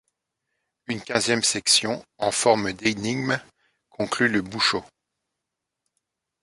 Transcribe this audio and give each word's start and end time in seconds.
Une 0.87 0.99
quinzième 0.99 1.43
section, 1.43 2.03
en 2.17 2.31
forme 2.31 2.73
d'énigme, 2.73 3.39
conclut 3.91 4.29
le 4.29 4.41
Busshô. 4.41 4.83